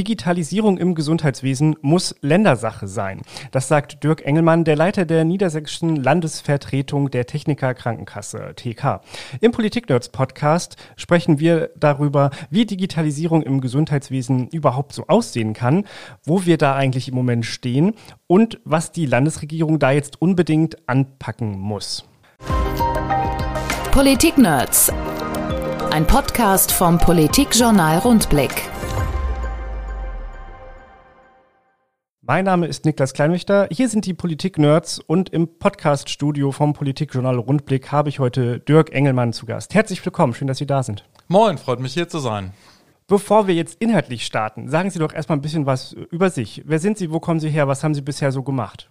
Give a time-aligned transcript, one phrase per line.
[0.00, 3.20] Digitalisierung im Gesundheitswesen muss Ländersache sein.
[3.50, 9.02] Das sagt Dirk Engelmann, der Leiter der Niedersächsischen Landesvertretung der Techniker Krankenkasse, TK.
[9.42, 15.84] Im Politik-Nerds Podcast sprechen wir darüber, wie Digitalisierung im Gesundheitswesen überhaupt so aussehen kann,
[16.24, 17.92] wo wir da eigentlich im Moment stehen
[18.26, 22.06] und was die Landesregierung da jetzt unbedingt anpacken muss.
[23.90, 24.90] Politik-Nerds.
[25.90, 28.79] Ein Podcast vom Politikjournal Rundblick.
[32.30, 33.66] Mein Name ist Niklas Kleinwächter.
[33.72, 39.32] Hier sind die Politik-Nerds und im Podcast-Studio vom Politikjournal Rundblick habe ich heute Dirk Engelmann
[39.32, 39.74] zu Gast.
[39.74, 41.04] Herzlich willkommen, schön, dass Sie da sind.
[41.26, 42.52] Moin, freut mich hier zu sein.
[43.08, 46.62] Bevor wir jetzt inhaltlich starten, sagen Sie doch erstmal ein bisschen was über sich.
[46.66, 48.88] Wer sind Sie, wo kommen Sie her, was haben Sie bisher so gemacht?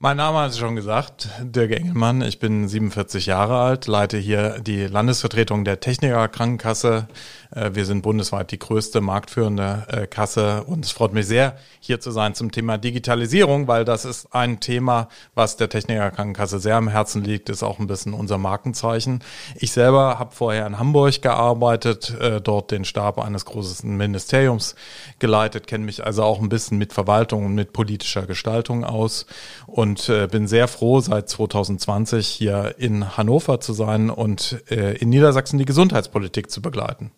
[0.00, 2.22] Mein Name hat es schon gesagt, Dirk Engelmann.
[2.22, 7.08] Ich bin 47 Jahre alt, leite hier die Landesvertretung der Techniker Krankenkasse.
[7.50, 11.98] Äh, wir sind bundesweit die größte marktführende äh, Kasse und es freut mich sehr, hier
[11.98, 16.76] zu sein zum Thema Digitalisierung, weil das ist ein Thema, was der Techniker Krankenkasse sehr
[16.76, 19.18] am Herzen liegt, ist auch ein bisschen unser Markenzeichen.
[19.56, 24.76] Ich selber habe vorher in Hamburg gearbeitet, äh, dort den Stab eines großen Ministeriums
[25.18, 29.26] geleitet, kenne mich also auch ein bisschen mit Verwaltung und mit politischer Gestaltung aus
[29.66, 34.98] und und äh, bin sehr froh, seit 2020 hier in Hannover zu sein und äh,
[34.98, 37.10] in Niedersachsen die Gesundheitspolitik zu begleiten.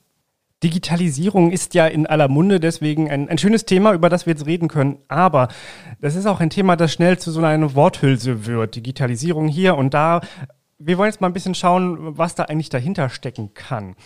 [0.63, 4.47] Digitalisierung ist ja in aller Munde, deswegen ein, ein schönes Thema, über das wir jetzt
[4.47, 4.99] reden können.
[5.09, 5.49] Aber
[6.01, 8.77] das ist auch ein Thema, das schnell zu so einer Worthülse wird.
[8.77, 10.21] Digitalisierung hier und da.
[10.79, 13.97] Wir wollen jetzt mal ein bisschen schauen, was da eigentlich dahinter stecken kann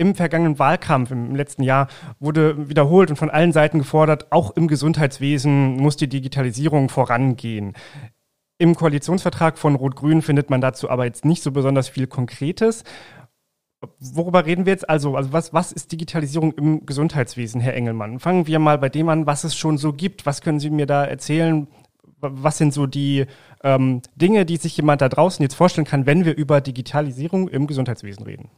[0.00, 1.86] im vergangenen Wahlkampf im letzten Jahr
[2.18, 7.74] wurde wiederholt und von allen Seiten gefordert, auch im Gesundheitswesen muss die Digitalisierung vorangehen.
[8.56, 12.82] Im Koalitionsvertrag von Rot-Grün findet man dazu aber jetzt nicht so besonders viel Konkretes.
[13.98, 15.16] Worüber reden wir jetzt also?
[15.16, 18.20] Also was, was ist Digitalisierung im Gesundheitswesen, Herr Engelmann?
[18.20, 20.24] Fangen wir mal bei dem an, was es schon so gibt.
[20.24, 21.66] Was können Sie mir da erzählen?
[22.20, 23.26] Was sind so die
[23.62, 27.66] ähm, Dinge, die sich jemand da draußen jetzt vorstellen kann, wenn wir über Digitalisierung im
[27.66, 28.48] Gesundheitswesen reden?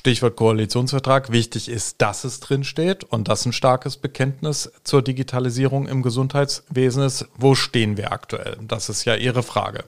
[0.00, 1.30] Stichwort Koalitionsvertrag.
[1.30, 7.02] Wichtig ist, dass es drin steht und dass ein starkes Bekenntnis zur Digitalisierung im Gesundheitswesen
[7.02, 7.28] ist.
[7.36, 8.56] Wo stehen wir aktuell?
[8.62, 9.84] Das ist ja Ihre Frage.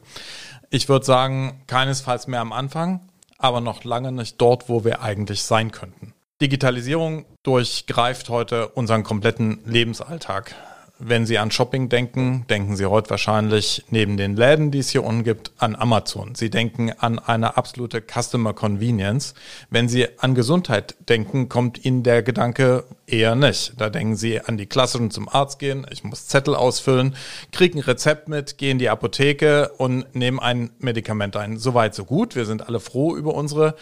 [0.69, 3.01] Ich würde sagen, keinesfalls mehr am Anfang,
[3.39, 6.13] aber noch lange nicht dort, wo wir eigentlich sein könnten.
[6.43, 10.55] Digitalisierung durchgreift heute unseren kompletten Lebensalltag.
[11.05, 15.03] Wenn Sie an Shopping denken, denken Sie heute wahrscheinlich neben den Läden, die es hier
[15.03, 16.37] unten gibt, an Amazon.
[16.37, 19.35] Sie denken an eine absolute Customer Convenience.
[19.69, 23.73] Wenn Sie an Gesundheit denken, kommt Ihnen der Gedanke eher nicht.
[23.79, 27.17] Da denken Sie an die klassischen zum Arzt gehen, ich muss Zettel ausfüllen,
[27.51, 31.59] kriege ein Rezept mit, gehe in die Apotheke und nehme ein Medikament ein.
[31.59, 32.37] Soweit, so gut.
[32.37, 33.75] Wir sind alle froh über unsere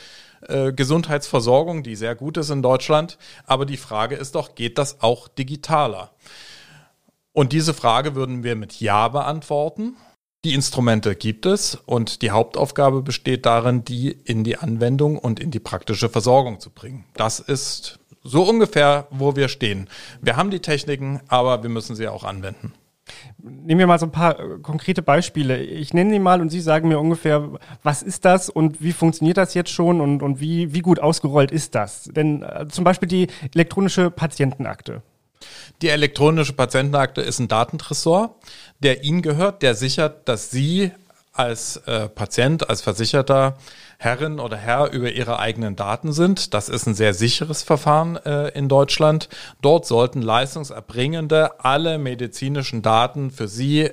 [0.49, 3.19] äh, Gesundheitsversorgung, die sehr gut ist in Deutschland.
[3.45, 6.13] Aber die Frage ist doch, geht das auch digitaler?
[7.33, 9.97] Und diese Frage würden wir mit Ja beantworten.
[10.45, 15.51] Die Instrumente gibt es und die Hauptaufgabe besteht darin, die in die Anwendung und in
[15.51, 17.05] die praktische Versorgung zu bringen.
[17.15, 19.89] Das ist so ungefähr, wo wir stehen.
[20.23, 22.73] Wir haben die Techniken, aber wir müssen sie auch anwenden.
[23.39, 25.59] Nehmen wir mal so ein paar äh, konkrete Beispiele.
[25.63, 27.51] Ich nenne die mal und Sie sagen mir ungefähr,
[27.83, 31.51] was ist das und wie funktioniert das jetzt schon und, und wie, wie gut ausgerollt
[31.51, 32.05] ist das?
[32.05, 35.03] Denn äh, zum Beispiel die elektronische Patientenakte.
[35.83, 38.37] Die elektronische Patientenakte ist ein Datentresor,
[38.81, 40.93] der Ihnen gehört, der sichert, dass Sie
[41.33, 43.57] als äh, Patient, als Versicherter
[43.99, 46.55] Herrin oder Herr über ihre eigenen Daten sind.
[46.55, 49.29] Das ist ein sehr sicheres Verfahren äh, in Deutschland.
[49.63, 53.91] Dort sollten Leistungserbringende alle medizinischen Daten für Sie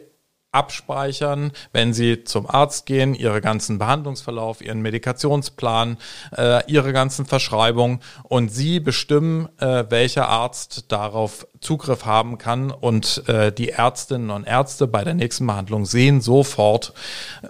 [0.51, 5.97] abspeichern, wenn Sie zum Arzt gehen, Ihre ganzen Behandlungsverlauf, Ihren Medikationsplan,
[6.35, 13.27] äh, Ihre ganzen Verschreibungen und Sie bestimmen, äh, welcher Arzt darauf Zugriff haben kann und
[13.27, 16.93] äh, die Ärztinnen und Ärzte bei der nächsten Behandlung sehen sofort,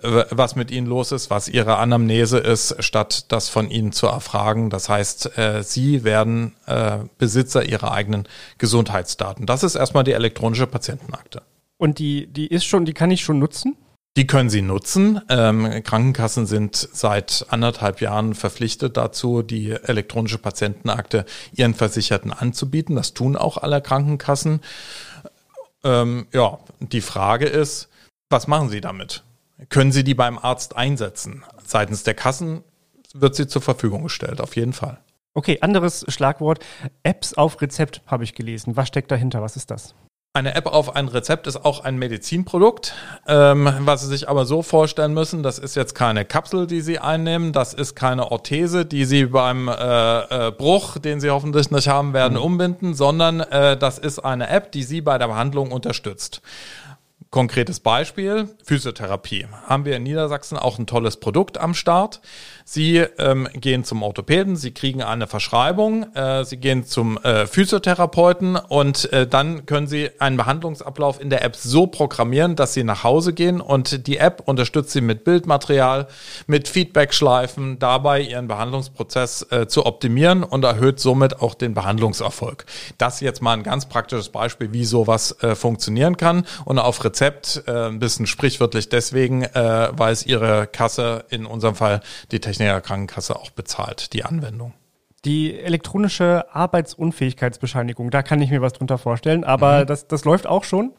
[0.02, 4.08] äh, was mit Ihnen los ist, was Ihre Anamnese ist, statt das von Ihnen zu
[4.08, 4.70] erfragen.
[4.70, 9.46] Das heißt, äh, Sie werden äh, Besitzer Ihrer eigenen Gesundheitsdaten.
[9.46, 11.42] Das ist erstmal die elektronische Patientenakte.
[11.78, 13.78] Und die, die ist schon, die kann ich schon nutzen?
[14.18, 15.22] Die können Sie nutzen.
[15.30, 22.96] Ähm, Krankenkassen sind seit anderthalb Jahren verpflichtet dazu, die elektronische Patientenakte ihren Versicherten anzubieten.
[22.96, 24.62] Das tun auch alle Krankenkassen.
[25.84, 27.90] Ähm, ja, die Frage ist,
[28.30, 29.24] was machen Sie damit?
[29.70, 31.44] Können Sie die beim Arzt einsetzen?
[31.64, 32.64] Seitens der Kassen
[33.14, 35.00] wird sie zur Verfügung gestellt, auf jeden Fall.
[35.34, 36.66] Okay, anderes Schlagwort.
[37.04, 38.76] Apps auf Rezept habe ich gelesen.
[38.76, 39.42] Was steckt dahinter?
[39.42, 39.94] Was ist das?
[40.38, 42.94] Eine App auf ein Rezept ist auch ein Medizinprodukt,
[43.28, 47.00] ähm, was Sie sich aber so vorstellen müssen, das ist jetzt keine Kapsel, die Sie
[47.00, 49.72] einnehmen, das ist keine Orthese, die Sie beim äh,
[50.48, 52.44] äh, Bruch, den Sie hoffentlich nicht haben werden, mhm.
[52.44, 56.44] umbinden, sondern äh, das ist eine App, die Sie bei der Behandlung unterstützt.
[57.32, 59.48] Konkretes Beispiel, Physiotherapie.
[59.66, 62.22] Haben wir in Niedersachsen auch ein tolles Produkt am Start.
[62.70, 68.58] Sie ähm, gehen zum Orthopäden, Sie kriegen eine Verschreibung, äh, Sie gehen zum äh, Physiotherapeuten
[68.58, 73.06] und äh, dann können Sie einen Behandlungsablauf in der App so programmieren, dass Sie nach
[73.06, 76.08] Hause gehen und die App unterstützt Sie mit Bildmaterial,
[76.48, 82.66] mit Feedbackschleifen, dabei Ihren Behandlungsprozess äh, zu optimieren und erhöht somit auch den Behandlungserfolg.
[82.98, 87.64] Das jetzt mal ein ganz praktisches Beispiel, wie sowas äh, funktionieren kann und auf Rezept
[87.66, 92.57] äh, ein bisschen sprichwörtlich deswegen, äh, weil es Ihre Kasse in unserem Fall die Technik
[92.58, 94.74] Techniker Krankenkasse auch bezahlt, die Anwendung.
[95.26, 99.88] Die elektronische Arbeitsunfähigkeitsbescheinigung, da kann ich mir was drunter vorstellen, aber mhm.
[99.88, 100.94] das, das läuft auch schon.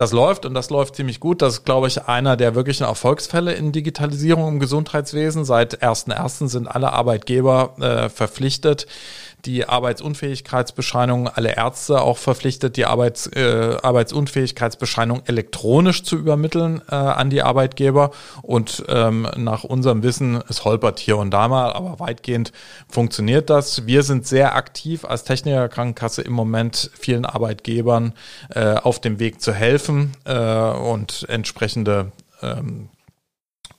[0.00, 1.42] Das läuft und das läuft ziemlich gut.
[1.42, 5.44] Das ist, glaube ich, einer der wirklichen Erfolgsfälle in Digitalisierung im Gesundheitswesen.
[5.44, 6.46] Seit 1.1.
[6.46, 8.86] sind alle Arbeitgeber äh, verpflichtet,
[9.44, 17.30] die Arbeitsunfähigkeitsbescheinigung, alle Ärzte auch verpflichtet, die Arbeits, äh, Arbeitsunfähigkeitsbescheinigung elektronisch zu übermitteln äh, an
[17.30, 18.10] die Arbeitgeber.
[18.42, 22.52] Und ähm, nach unserem Wissen, es holpert hier und da mal, aber weitgehend
[22.88, 23.86] funktioniert das.
[23.86, 28.14] Wir sind sehr aktiv als Technikerkrankenkasse im Moment vielen Arbeitgebern
[28.54, 32.12] äh, auf dem Weg zu helfen äh, und entsprechende
[32.42, 32.88] ähm,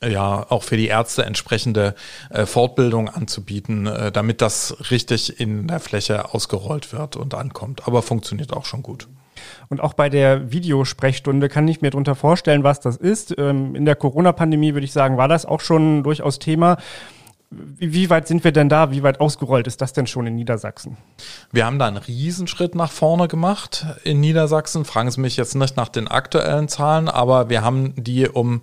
[0.03, 1.95] ja auch für die Ärzte entsprechende
[2.29, 7.87] äh, Fortbildung anzubieten, äh, damit das richtig in der Fläche ausgerollt wird und ankommt.
[7.87, 9.07] Aber funktioniert auch schon gut.
[9.69, 13.35] Und auch bei der Videosprechstunde kann ich mir darunter vorstellen, was das ist.
[13.37, 16.77] Ähm, in der Corona-Pandemie würde ich sagen, war das auch schon durchaus Thema.
[17.51, 18.91] Wie weit sind wir denn da?
[18.91, 20.97] Wie weit ausgerollt ist das denn schon in Niedersachsen?
[21.51, 24.85] Wir haben da einen Riesenschritt nach vorne gemacht in Niedersachsen.
[24.85, 28.61] Fragen Sie mich jetzt nicht nach den aktuellen Zahlen, aber wir haben die um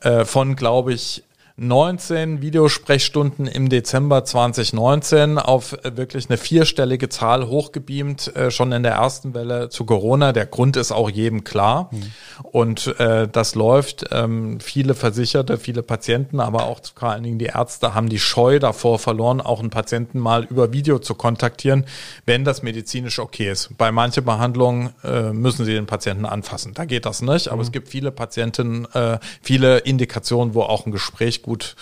[0.00, 1.22] äh, von, glaube ich,
[1.62, 8.92] 19 Videosprechstunden im Dezember 2019 auf wirklich eine vierstellige Zahl hochgebeamt, äh, schon in der
[8.92, 10.32] ersten Welle zu Corona.
[10.32, 11.90] Der Grund ist auch jedem klar.
[11.92, 12.12] Mhm.
[12.44, 14.06] Und äh, das läuft.
[14.10, 18.58] Ähm, viele Versicherte, viele Patienten, aber auch vor allen Dingen die Ärzte haben die Scheu
[18.58, 21.84] davor verloren, auch einen Patienten mal über Video zu kontaktieren,
[22.24, 23.76] wenn das medizinisch okay ist.
[23.76, 26.72] Bei manchen Behandlungen äh, müssen sie den Patienten anfassen.
[26.72, 27.48] Da geht das nicht.
[27.48, 27.62] Aber mhm.
[27.64, 31.74] es gibt viele Patienten, äh, viele Indikationen, wo auch ein Gespräch gut gut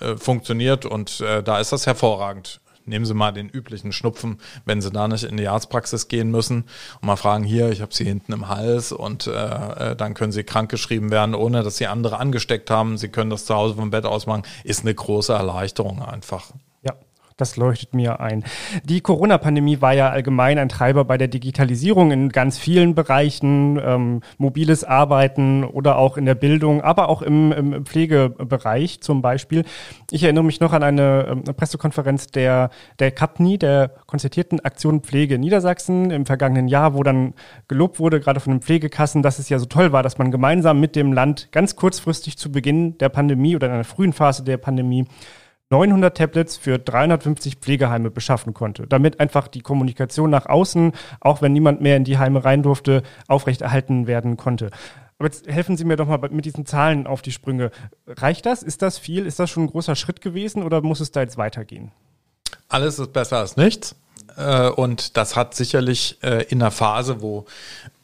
[0.00, 2.60] äh, funktioniert und äh, da ist das hervorragend.
[2.86, 6.64] Nehmen Sie mal den üblichen Schnupfen, wenn Sie da nicht in die Arztpraxis gehen müssen
[7.00, 9.32] und mal fragen, hier, ich habe Sie hinten im Hals und äh,
[9.90, 12.96] äh, dann können Sie krankgeschrieben werden, ohne dass Sie andere angesteckt haben.
[12.96, 14.44] Sie können das zu Hause vom Bett aus machen.
[14.64, 16.52] Ist eine große Erleichterung einfach.
[17.42, 18.44] Das leuchtet mir ein.
[18.84, 24.20] Die Corona-Pandemie war ja allgemein ein Treiber bei der Digitalisierung in ganz vielen Bereichen, ähm,
[24.38, 29.64] mobiles Arbeiten oder auch in der Bildung, aber auch im, im Pflegebereich zum Beispiel.
[30.12, 35.00] Ich erinnere mich noch an eine, ähm, eine Pressekonferenz der, der CAPNI, der konzertierten Aktion
[35.00, 37.34] Pflege Niedersachsen im vergangenen Jahr, wo dann
[37.66, 40.78] gelobt wurde, gerade von den Pflegekassen, dass es ja so toll war, dass man gemeinsam
[40.78, 44.58] mit dem Land ganz kurzfristig zu Beginn der Pandemie oder in einer frühen Phase der
[44.58, 45.06] Pandemie
[45.72, 51.54] 900 Tablets für 350 Pflegeheime beschaffen konnte, damit einfach die Kommunikation nach außen, auch wenn
[51.54, 54.70] niemand mehr in die Heime rein durfte, aufrechterhalten werden konnte.
[55.18, 57.70] Aber jetzt helfen Sie mir doch mal mit diesen Zahlen auf die Sprünge.
[58.06, 58.62] Reicht das?
[58.62, 59.24] Ist das viel?
[59.24, 61.90] Ist das schon ein großer Schritt gewesen oder muss es da jetzt weitergehen?
[62.68, 63.96] Alles ist besser als nichts.
[64.36, 67.46] Äh, und das hat sicherlich äh, in der Phase, wo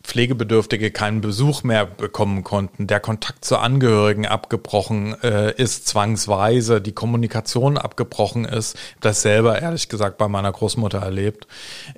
[0.03, 6.93] Pflegebedürftige keinen Besuch mehr bekommen konnten, der Kontakt zu Angehörigen abgebrochen äh, ist, zwangsweise die
[6.93, 11.47] Kommunikation abgebrochen ist, das selber ehrlich gesagt bei meiner Großmutter erlebt,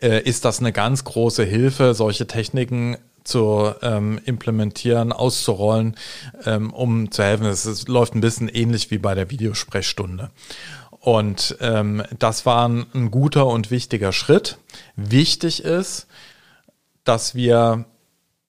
[0.00, 5.94] äh, ist das eine ganz große Hilfe, solche Techniken zu ähm, implementieren, auszurollen,
[6.46, 7.46] ähm, um zu helfen.
[7.46, 10.30] Es, läuft ein bisschen ähnlich wie bei der Videosprechstunde.
[11.00, 14.58] Und ähm, das war ein, ein guter und wichtiger Schritt.
[14.96, 16.06] Wichtig ist,
[17.04, 17.86] dass wir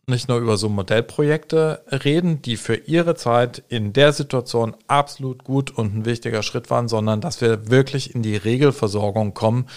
[0.08, 5.72] nicht nur über so Modellprojekte reden, die für ihre Zeit in der Situation absolut gut
[5.72, 9.68] und ein wichtiger Schritt waren, sondern dass wir wirklich in die Regelversorgung kommen,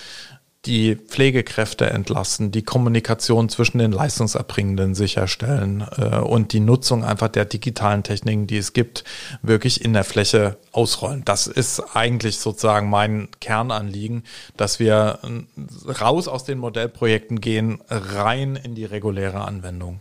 [0.67, 7.45] die Pflegekräfte entlasten, die Kommunikation zwischen den Leistungserbringenden sicherstellen äh, und die Nutzung einfach der
[7.45, 9.05] digitalen Techniken, die es gibt,
[9.43, 11.23] wirklich in der Fläche ausrollen.
[11.25, 14.25] Das ist eigentlich sozusagen mein Kernanliegen,
[14.57, 20.01] dass wir äh, raus aus den Modellprojekten gehen, rein in die reguläre Anwendung.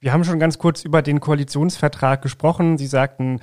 [0.00, 2.78] Wir haben schon ganz kurz über den Koalitionsvertrag gesprochen.
[2.78, 3.40] Sie sagten,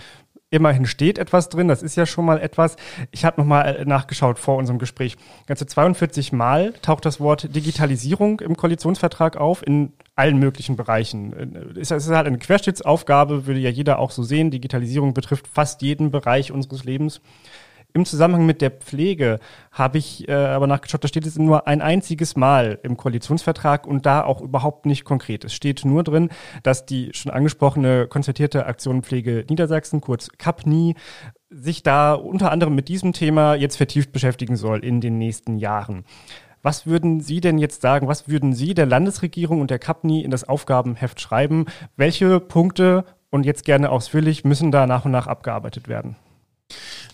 [0.49, 1.67] immerhin steht etwas drin.
[1.67, 2.77] Das ist ja schon mal etwas.
[3.11, 5.17] Ich habe nochmal äh, nachgeschaut vor unserem Gespräch.
[5.45, 11.75] Ganze 42 Mal taucht das Wort Digitalisierung im Koalitionsvertrag auf in allen möglichen Bereichen.
[11.79, 14.49] Es ist halt eine Querschnittsaufgabe, würde ja jeder auch so sehen.
[14.49, 17.21] Digitalisierung betrifft fast jeden Bereich unseres Lebens.
[17.97, 19.39] Im Zusammenhang mit der Pflege
[19.71, 24.05] habe ich äh, aber nachgeschaut, da steht es nur ein einziges Mal im Koalitionsvertrag und
[24.05, 25.43] da auch überhaupt nicht konkret.
[25.43, 26.29] Es steht nur drin,
[26.61, 30.93] dass die schon angesprochene konzertierte Aktion Pflege Niedersachsen, kurz CAPNI,
[31.49, 36.05] sich da unter anderem mit diesem Thema jetzt vertieft beschäftigen soll in den nächsten Jahren.
[36.61, 40.29] Was würden Sie denn jetzt sagen, was würden Sie der Landesregierung und der CAPNI in
[40.29, 41.65] das Aufgabenheft schreiben?
[41.95, 46.15] Welche Punkte und jetzt gerne ausführlich müssen da nach und nach abgearbeitet werden?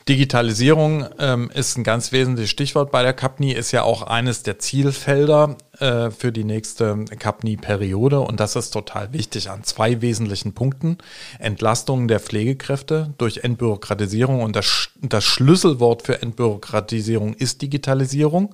[0.10, 4.60] Digitalisierung ähm, ist ein ganz wesentliches Stichwort bei der CAPNI, ist ja auch eines der
[4.60, 10.98] Zielfelder äh, für die nächste CAPNI-Periode und das ist total wichtig an zwei wesentlichen Punkten.
[11.40, 18.54] Entlastung der Pflegekräfte durch Entbürokratisierung und das, das Schlüsselwort für Entbürokratisierung ist Digitalisierung.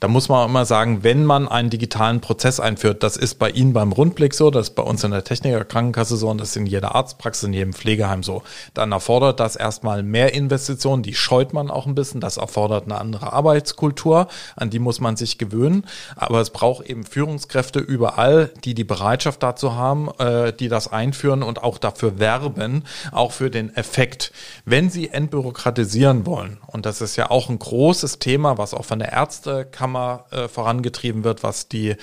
[0.00, 3.74] Da muss man immer sagen, wenn man einen digitalen Prozess einführt, das ist bei Ihnen
[3.74, 6.64] beim Rundblick so, das ist bei uns in der Technikerkrankenkasse so und das ist in
[6.64, 8.42] jeder Arztpraxis, in jedem Pflegeheim so,
[8.72, 12.98] dann erfordert das erstmal mehr Investitionen, die scheut man auch ein bisschen, das erfordert eine
[12.98, 15.84] andere Arbeitskultur, an die muss man sich gewöhnen,
[16.16, 21.42] aber es braucht eben Führungskräfte überall, die die Bereitschaft dazu haben, äh, die das einführen
[21.42, 24.32] und auch dafür werben, auch für den Effekt.
[24.64, 28.98] Wenn Sie entbürokratisieren wollen, und das ist ja auch ein großes Thema, was auch von
[28.98, 31.96] der Ärztekammer Kammer äh, vorangetrieben wird, was die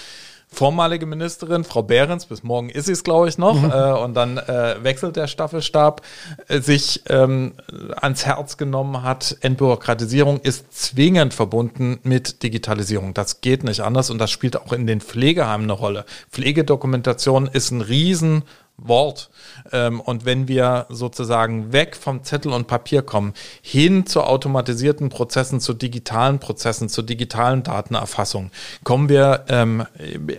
[0.49, 3.71] vormalige Ministerin, Frau Behrens, bis morgen ist sie es, glaube ich, noch, mhm.
[3.71, 6.01] äh, und dann äh, wechselt der Staffelstab,
[6.47, 7.53] äh, sich ähm,
[7.95, 13.13] ans Herz genommen hat, Entbürokratisierung ist zwingend verbunden mit Digitalisierung.
[13.13, 16.05] Das geht nicht anders und das spielt auch in den Pflegeheimen eine Rolle.
[16.31, 18.43] Pflegedokumentation ist ein riesen
[18.77, 19.31] Wort.
[19.71, 25.59] Ähm, und wenn wir sozusagen weg vom Zettel und Papier kommen, hin zu automatisierten Prozessen,
[25.59, 28.51] zu digitalen Prozessen, zu digitalen Datenerfassung,
[28.83, 29.85] kommen wir ähm,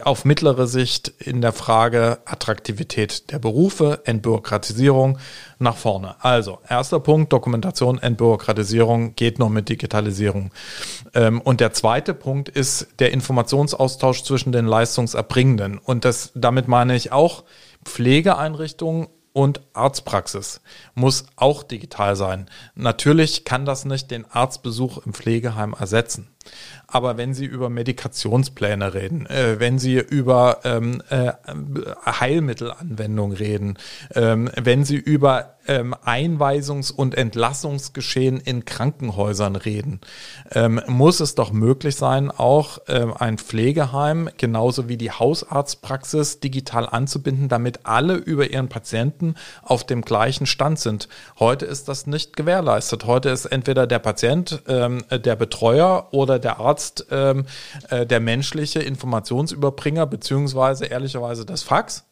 [0.04, 5.18] auf mittlere Sicht in der Frage Attraktivität der Berufe, Entbürokratisierung
[5.59, 6.14] nach vorne.
[6.21, 10.52] Also, erster Punkt, Dokumentation, Entbürokratisierung geht nur mit Digitalisierung.
[11.14, 15.78] Ähm, und der zweite Punkt ist der Informationsaustausch zwischen den Leistungserbringenden.
[15.78, 17.42] Und das, damit meine ich auch,
[17.85, 20.61] Pflegeeinrichtungen und Arztpraxis
[20.94, 22.50] muss auch digital sein.
[22.75, 26.28] Natürlich kann das nicht den Arztbesuch im Pflegeheim ersetzen.
[26.86, 31.32] Aber wenn Sie über Medikationspläne reden, äh, wenn Sie über ähm, äh,
[32.06, 33.78] Heilmittelanwendung reden,
[34.14, 40.00] ähm, wenn Sie über ähm, Einweisungs- und Entlassungsgeschehen in Krankenhäusern reden,
[40.52, 46.88] ähm, muss es doch möglich sein, auch ähm, ein Pflegeheim genauso wie die Hausarztpraxis digital
[46.88, 51.08] anzubinden, damit alle über ihren Patienten auf dem gleichen Stand sind.
[51.38, 53.04] Heute ist das nicht gewährleistet.
[53.04, 57.47] Heute ist entweder der Patient, ähm, der Betreuer oder der Arzt ähm,
[57.90, 62.04] äh, der menschliche Informationsüberbringer beziehungsweise ehrlicherweise das Fax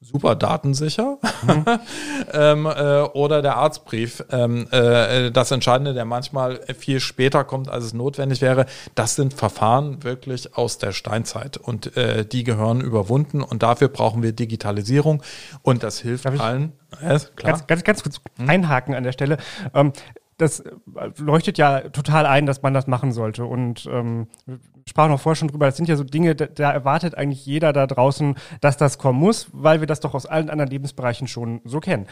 [0.00, 1.18] super datensicher.
[1.42, 1.64] Mhm.
[2.32, 4.24] ähm, äh, oder der Arztbrief.
[4.30, 8.66] Ähm, äh, das Entscheidende, der manchmal viel später kommt, als es notwendig wäre.
[8.94, 14.22] Das sind Verfahren wirklich aus der Steinzeit und äh, die gehören überwunden und dafür brauchen
[14.22, 15.22] wir Digitalisierung
[15.62, 16.72] und das hilft allen.
[17.02, 17.52] Ja, klar.
[17.52, 18.48] Ganz, ganz, ganz kurz hm?
[18.48, 19.36] einhaken an der Stelle.
[19.74, 19.92] Ähm,
[20.40, 20.64] das
[21.18, 23.44] leuchtet ja total ein, dass man das machen sollte.
[23.44, 24.28] Und ähm,
[24.88, 27.72] sprachen auch vorher schon drüber, das sind ja so Dinge, da, da, erwartet eigentlich jeder
[27.72, 31.60] da draußen, dass das kommen muss, weil wir das doch aus allen anderen Lebensbereichen schon
[31.64, 32.06] so kennen.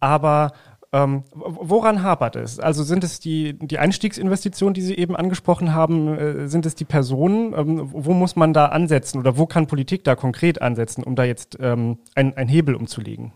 [0.00, 0.52] Aber
[0.92, 2.58] ähm, woran hapert es?
[2.58, 6.16] Also sind es die, die Einstiegsinvestitionen, die Sie eben angesprochen haben?
[6.16, 7.52] Äh, sind es die Personen?
[7.54, 11.24] Ähm, wo muss man da ansetzen oder wo kann Politik da konkret ansetzen, um da
[11.24, 13.32] jetzt ähm, ein Hebel umzulegen?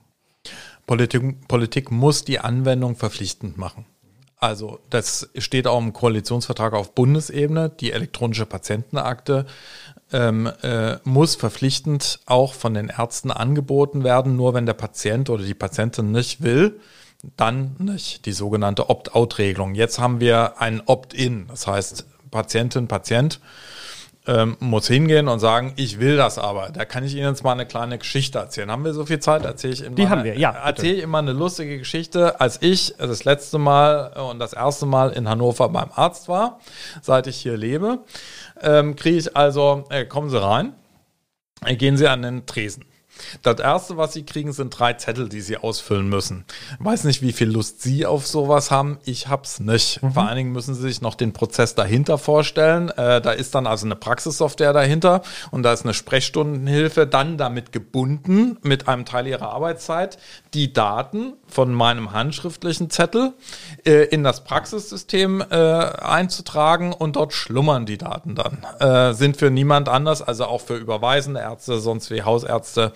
[0.86, 3.84] Politik, Politik muss die Anwendung verpflichtend machen.
[4.40, 7.68] Also das steht auch im Koalitionsvertrag auf Bundesebene.
[7.68, 9.44] Die elektronische Patientenakte
[10.12, 14.36] ähm, äh, muss verpflichtend auch von den Ärzten angeboten werden.
[14.36, 16.80] Nur wenn der Patient oder die Patientin nicht will,
[17.36, 18.24] dann nicht.
[18.24, 19.74] Die sogenannte Opt-out-Regelung.
[19.74, 21.46] Jetzt haben wir ein Opt-in.
[21.48, 23.40] Das heißt, Patientin, Patient
[24.26, 26.70] ähm, muss hingehen und sagen, ich will das aber.
[26.70, 28.70] Da kann ich Ihnen jetzt mal eine kleine Geschichte erzählen.
[28.70, 29.44] Haben wir so viel Zeit?
[29.44, 29.96] Erzähle ich immer.
[29.96, 30.50] Die haben wir, ja.
[30.50, 32.40] Erzähle ich immer eine lustige Geschichte.
[32.40, 36.60] Als ich das letzte Mal und das erste Mal in Hannover beim Arzt war,
[37.00, 38.00] seit ich hier lebe,
[38.60, 40.74] ähm, kriege ich also, äh, kommen Sie rein,
[41.64, 42.84] äh, gehen Sie an den Tresen.
[43.42, 46.44] Das erste, was Sie kriegen, sind drei Zettel, die Sie ausfüllen müssen.
[46.78, 48.98] Weiß nicht, wie viel Lust Sie auf sowas haben.
[49.04, 50.02] Ich hab's nicht.
[50.02, 50.12] Mhm.
[50.12, 52.90] Vor allen Dingen müssen Sie sich noch den Prozess dahinter vorstellen.
[52.90, 57.72] Äh, da ist dann also eine Praxissoftware dahinter und da ist eine Sprechstundenhilfe dann damit
[57.72, 60.18] gebunden mit einem Teil Ihrer Arbeitszeit,
[60.54, 63.34] die Daten von meinem handschriftlichen Zettel
[63.84, 68.64] äh, in das Praxissystem äh, einzutragen und dort schlummern die Daten dann.
[68.78, 72.92] Äh, sind für niemand anders, also auch für überweisende Ärzte, sonst wie Hausärzte,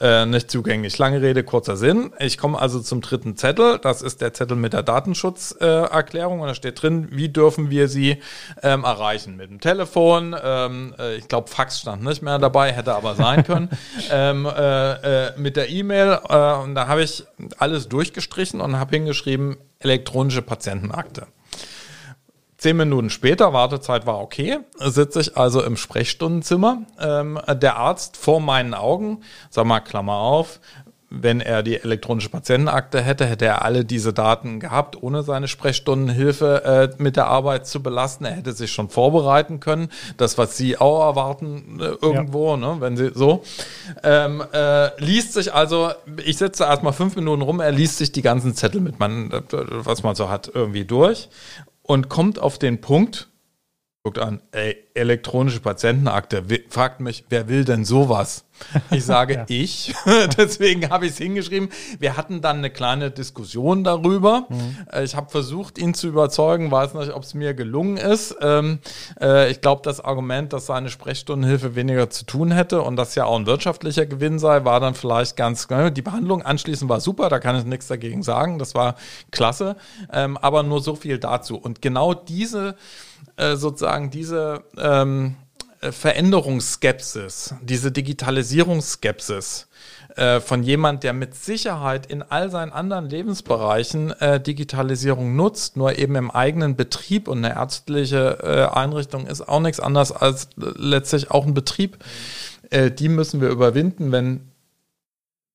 [0.00, 0.98] äh, nicht zugänglich.
[0.98, 2.12] Lange Rede, kurzer Sinn.
[2.18, 3.78] Ich komme also zum dritten Zettel.
[3.78, 7.88] Das ist der Zettel mit der Datenschutzerklärung äh, und da steht drin, wie dürfen wir
[7.88, 8.22] sie
[8.62, 9.36] ähm, erreichen?
[9.36, 13.44] Mit dem Telefon, ähm, äh, ich glaube Fax stand nicht mehr dabei, hätte aber sein
[13.44, 13.70] können.
[14.10, 16.18] ähm, äh, äh, mit der E-Mail
[16.62, 17.24] und da habe ich
[17.58, 21.26] alles durchgestrichen und habe hingeschrieben, elektronische Patientenakte.
[22.60, 26.82] Zehn Minuten später, Wartezeit war okay, sitze ich also im Sprechstundenzimmer.
[27.00, 30.60] Ähm, der Arzt vor meinen Augen, sag mal, Klammer auf,
[31.08, 36.92] wenn er die elektronische Patientenakte hätte, hätte er alle diese Daten gehabt, ohne seine Sprechstundenhilfe
[36.98, 38.26] äh, mit der Arbeit zu belasten.
[38.26, 39.88] Er hätte sich schon vorbereiten können.
[40.18, 42.56] Das, was Sie auch erwarten äh, irgendwo, ja.
[42.58, 43.42] ne, wenn Sie so.
[44.04, 48.22] Ähm, äh, liest sich also, ich sitze erstmal fünf Minuten rum, er liest sich die
[48.22, 51.30] ganzen Zettel mit, man, was man so hat, irgendwie durch
[51.90, 53.28] und kommt auf den Punkt,
[54.04, 58.44] guckt an, ey, elektronische Patientenakte, fragt mich, wer will denn sowas?
[58.90, 59.44] Ich sage ja.
[59.48, 59.94] ich,
[60.38, 61.68] deswegen habe ich es hingeschrieben.
[61.98, 64.46] Wir hatten dann eine kleine Diskussion darüber.
[64.48, 64.76] Mhm.
[64.92, 68.36] Äh, ich habe versucht, ihn zu überzeugen, weiß nicht, ob es mir gelungen ist.
[68.40, 68.80] Ähm,
[69.20, 73.24] äh, ich glaube, das Argument, dass seine Sprechstundenhilfe weniger zu tun hätte und das ja
[73.24, 77.28] auch ein wirtschaftlicher Gewinn sei, war dann vielleicht ganz, ne, die Behandlung anschließend war super,
[77.28, 78.96] da kann ich nichts dagegen sagen, das war
[79.30, 79.76] klasse,
[80.12, 81.56] ähm, aber nur so viel dazu.
[81.56, 82.76] Und genau diese,
[83.36, 85.36] äh, sozusagen diese, ähm,
[85.82, 89.68] Veränderungsskepsis, diese Digitalisierungsskepsis
[90.16, 95.98] äh, von jemand, der mit Sicherheit in all seinen anderen Lebensbereichen äh, Digitalisierung nutzt, nur
[95.98, 101.30] eben im eigenen Betrieb und eine ärztliche äh, Einrichtung ist auch nichts anderes als letztlich
[101.30, 101.98] auch ein Betrieb.
[102.68, 104.50] Äh, die müssen wir überwinden, wenn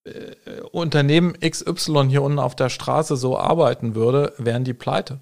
[0.05, 5.20] äh, Unternehmen XY hier unten auf der Straße so arbeiten würde, wären die pleite.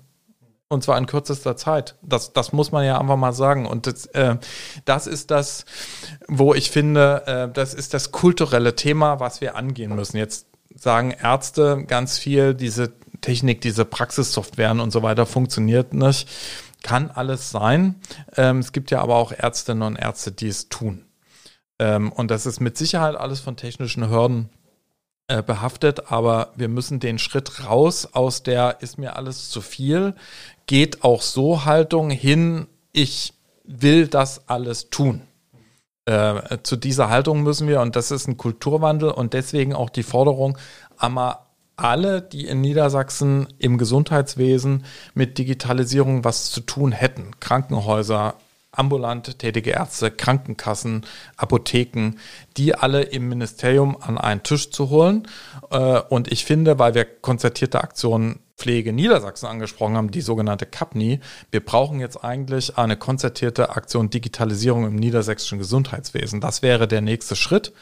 [0.74, 1.96] Und zwar in kürzester Zeit.
[2.02, 3.66] Das, das muss man ja einfach mal sagen.
[3.66, 4.38] Und das, äh,
[4.86, 5.66] das ist das,
[6.28, 10.18] wo ich finde, äh, das ist das kulturelle Thema, was wir angehen müssen.
[10.18, 16.28] Jetzt sagen Ärzte ganz viel, diese Technik, diese Praxissoftwaren und so weiter funktioniert nicht.
[16.82, 18.02] Kann alles sein.
[18.36, 21.06] Ähm, es gibt ja aber auch Ärztinnen und Ärzte, die es tun.
[21.80, 24.50] Ähm, und das ist mit Sicherheit alles von technischen Hürden
[25.30, 30.16] äh, behaftet, aber wir müssen den Schritt raus aus der ist mir alles zu viel,
[30.68, 35.22] geht auch so Haltung hin, ich will das alles tun.
[36.06, 40.04] Äh, zu dieser Haltung müssen wir, und das ist ein Kulturwandel und deswegen auch die
[40.04, 40.58] Forderung,
[40.98, 41.38] einmal
[41.76, 48.36] alle, die in Niedersachsen im Gesundheitswesen mit Digitalisierung was zu tun hätten, Krankenhäuser,
[48.72, 51.06] ambulant tätige Ärzte, Krankenkassen,
[51.38, 52.16] Apotheken,
[52.58, 55.28] die alle im Ministerium an einen Tisch zu holen.
[55.72, 61.20] Äh, und ich finde, weil wir konzertierte Aktionen Pflege Niedersachsen angesprochen haben, die sogenannte CAPNI.
[61.52, 66.40] Wir brauchen jetzt eigentlich eine konzertierte Aktion Digitalisierung im niedersächsischen Gesundheitswesen.
[66.40, 67.74] Das wäre der nächste Schritt.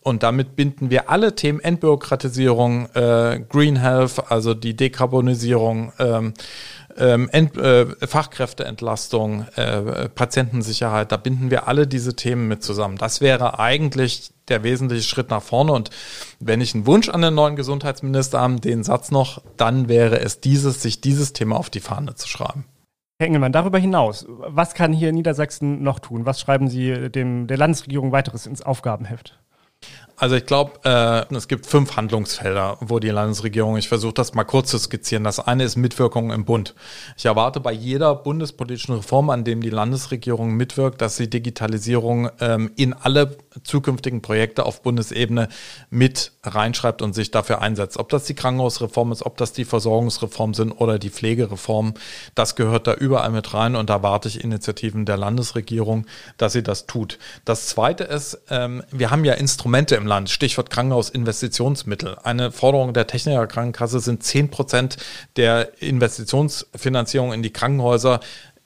[0.00, 6.34] Und damit binden wir alle Themen Entbürokratisierung, äh, Green Health, also die Dekarbonisierung, ähm,
[6.98, 12.96] ähm, Ent, äh, Fachkräfteentlastung, äh, Patientensicherheit, da binden wir alle diese Themen mit zusammen.
[12.96, 15.72] Das wäre eigentlich der wesentliche Schritt nach vorne.
[15.72, 15.90] Und
[16.40, 20.40] wenn ich einen Wunsch an den neuen Gesundheitsminister habe, den Satz noch, dann wäre es
[20.40, 22.64] dieses, sich dieses Thema auf die Fahne zu schreiben.
[23.18, 26.26] Herr Engelmann, darüber hinaus, was kann hier Niedersachsen noch tun?
[26.26, 29.38] Was schreiben Sie dem, der Landesregierung weiteres ins Aufgabenheft?
[30.18, 34.44] Also ich glaube, äh, es gibt fünf Handlungsfelder, wo die Landesregierung, ich versuche das mal
[34.44, 35.24] kurz zu skizzieren.
[35.24, 36.74] Das eine ist Mitwirkung im Bund.
[37.18, 42.70] Ich erwarte bei jeder bundespolitischen Reform, an dem die Landesregierung mitwirkt, dass sie Digitalisierung ähm,
[42.76, 45.50] in alle zukünftigen Projekte auf Bundesebene
[45.90, 47.98] mit reinschreibt und sich dafür einsetzt.
[47.98, 51.92] Ob das die Krankenhausreform ist, ob das die Versorgungsreform sind oder die Pflegereform,
[52.34, 56.06] das gehört da überall mit rein und da warte ich Initiativen der Landesregierung,
[56.38, 57.18] dass sie das tut.
[57.44, 62.16] Das zweite ist, ähm, wir haben ja Instrumente im Land, Stichwort Krankenhausinvestitionsmittel.
[62.22, 64.96] Eine Forderung der Techniker Krankenkasse sind 10 Prozent
[65.36, 68.20] der Investitionsfinanzierung in die Krankenhäuser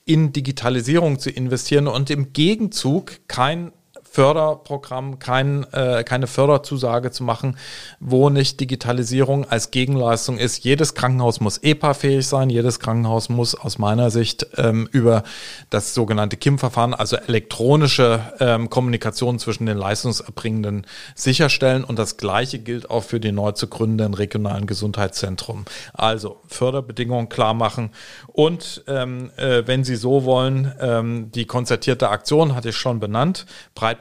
[0.05, 3.71] in Digitalisierung zu investieren und im Gegenzug kein
[4.11, 7.57] Förderprogramm, kein, äh, keine Förderzusage zu machen,
[8.01, 10.65] wo nicht Digitalisierung als Gegenleistung ist.
[10.65, 15.23] Jedes Krankenhaus muss EPA-fähig sein, jedes Krankenhaus muss aus meiner Sicht ähm, über
[15.69, 21.85] das sogenannte KIM-Verfahren, also elektronische ähm, Kommunikation zwischen den Leistungserbringenden sicherstellen.
[21.85, 25.63] Und das Gleiche gilt auch für die neu zu gründenden regionalen Gesundheitszentren.
[25.93, 27.91] Also Förderbedingungen klar machen
[28.27, 33.45] und ähm, äh, wenn Sie so wollen, ähm, die konzertierte Aktion hatte ich schon benannt.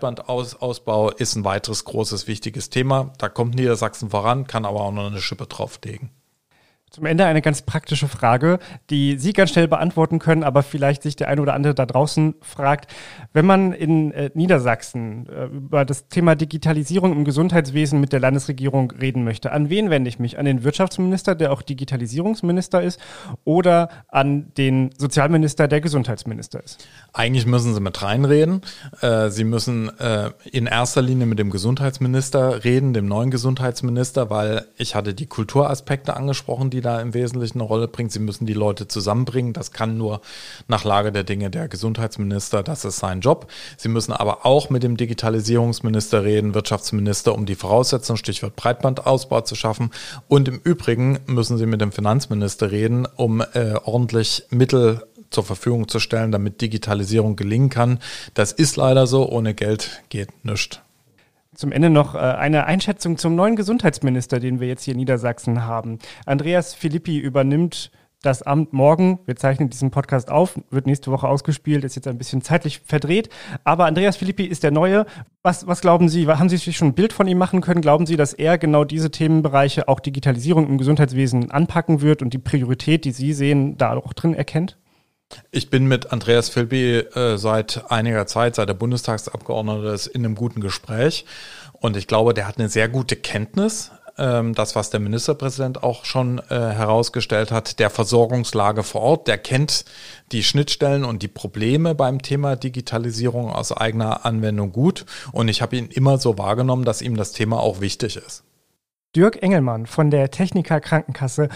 [0.00, 3.12] Breitbandausbau ist ein weiteres großes, wichtiges Thema.
[3.18, 6.10] Da kommt Niedersachsen voran, kann aber auch noch eine Schippe drauflegen.
[6.90, 8.58] Zum Ende eine ganz praktische Frage,
[8.90, 12.34] die Sie ganz schnell beantworten können, aber vielleicht sich der eine oder andere da draußen
[12.40, 12.92] fragt.
[13.32, 18.90] Wenn man in äh, Niedersachsen äh, über das Thema Digitalisierung im Gesundheitswesen mit der Landesregierung
[18.90, 20.36] reden möchte, an wen wende ich mich?
[20.36, 22.98] An den Wirtschaftsminister, der auch Digitalisierungsminister ist,
[23.44, 26.88] oder an den Sozialminister, der Gesundheitsminister ist?
[27.12, 28.62] Eigentlich müssen Sie mit reinreden.
[29.01, 34.66] Äh, Sie müssen äh, in erster Linie mit dem Gesundheitsminister reden, dem neuen Gesundheitsminister, weil
[34.77, 38.12] ich hatte die Kulturaspekte angesprochen, die da im Wesentlichen eine Rolle bringt.
[38.12, 39.53] Sie müssen die Leute zusammenbringen.
[39.53, 40.20] Das kann nur
[40.68, 42.62] nach Lage der Dinge der Gesundheitsminister.
[42.62, 43.51] Das ist sein Job.
[43.77, 49.55] Sie müssen aber auch mit dem Digitalisierungsminister reden, Wirtschaftsminister, um die Voraussetzungen, Stichwort Breitbandausbau zu
[49.55, 49.90] schaffen.
[50.29, 55.88] Und im Übrigen müssen Sie mit dem Finanzminister reden, um äh, ordentlich Mittel zur Verfügung
[55.88, 57.99] zu stellen, damit Digitalisierung gelingen kann.
[58.35, 59.29] Das ist leider so.
[59.29, 60.81] Ohne Geld geht nichts.
[61.55, 65.64] Zum Ende noch äh, eine Einschätzung zum neuen Gesundheitsminister, den wir jetzt hier in Niedersachsen
[65.64, 65.99] haben.
[66.25, 67.90] Andreas Philippi übernimmt
[68.23, 69.19] das Amt morgen.
[69.25, 73.31] Wir zeichnen diesen Podcast auf, wird nächste Woche ausgespielt, ist jetzt ein bisschen zeitlich verdreht.
[73.64, 75.07] Aber Andreas Philippi ist der Neue.
[75.43, 76.27] Was, was glauben Sie?
[76.27, 77.81] Haben Sie sich schon ein Bild von ihm machen können?
[77.81, 82.38] Glauben Sie, dass er genau diese Themenbereiche, auch Digitalisierung im Gesundheitswesen, anpacken wird und die
[82.38, 84.77] Priorität, die Sie sehen, da auch drin erkennt?
[85.51, 90.35] Ich bin mit Andreas Philby äh, seit einiger Zeit, seit der Bundestagsabgeordnete ist, in einem
[90.35, 91.25] guten Gespräch.
[91.73, 96.05] Und ich glaube, der hat eine sehr gute Kenntnis, ähm, das, was der Ministerpräsident auch
[96.05, 99.29] schon äh, herausgestellt hat, der Versorgungslage vor Ort.
[99.29, 99.85] Der kennt
[100.31, 105.07] die Schnittstellen und die Probleme beim Thema Digitalisierung aus eigener Anwendung gut.
[105.33, 108.45] Und ich habe ihn immer so wahrgenommen, dass ihm das Thema auch wichtig ist.
[109.16, 111.49] Dirk Engelmann von der Techniker Krankenkasse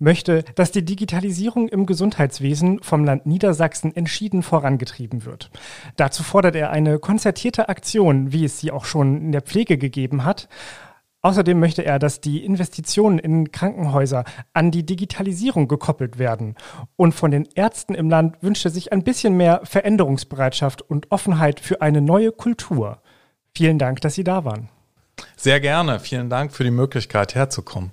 [0.00, 5.50] möchte, dass die Digitalisierung im Gesundheitswesen vom Land Niedersachsen entschieden vorangetrieben wird.
[5.96, 10.24] Dazu fordert er eine konzertierte Aktion, wie es sie auch schon in der Pflege gegeben
[10.24, 10.48] hat.
[11.22, 16.54] Außerdem möchte er, dass die Investitionen in Krankenhäuser an die Digitalisierung gekoppelt werden.
[16.96, 21.60] Und von den Ärzten im Land wünscht er sich ein bisschen mehr Veränderungsbereitschaft und Offenheit
[21.60, 23.02] für eine neue Kultur.
[23.54, 24.70] Vielen Dank, dass Sie da waren.
[25.36, 26.00] Sehr gerne.
[26.00, 27.92] Vielen Dank für die Möglichkeit, herzukommen.